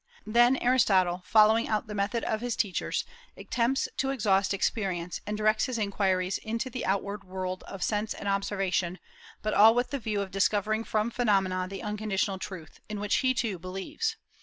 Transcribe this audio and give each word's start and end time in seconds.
Then 0.25 0.57
Aristotle, 0.57 1.21
following 1.27 1.67
out 1.67 1.85
the 1.85 1.93
method 1.93 2.23
of 2.23 2.41
his 2.41 2.55
teachers, 2.55 3.03
attempts 3.37 3.87
to 3.97 4.09
exhaust 4.09 4.51
experience, 4.51 5.21
and 5.27 5.37
directs 5.37 5.65
his 5.65 5.77
inquiries 5.77 6.39
into 6.39 6.71
the 6.71 6.87
outward 6.87 7.23
world 7.23 7.61
of 7.67 7.83
sense 7.83 8.15
and 8.15 8.27
observation, 8.27 8.97
but 9.43 9.53
all 9.53 9.75
with 9.75 9.91
the 9.91 9.99
view 9.99 10.21
of 10.21 10.31
discovering 10.31 10.83
from 10.83 11.11
phenomena 11.11 11.67
the 11.69 11.83
unconditional 11.83 12.39
truth, 12.39 12.79
in 12.89 12.99
which 12.99 13.17
he 13.17 13.35
too 13.35 13.59
believes. 13.59 14.15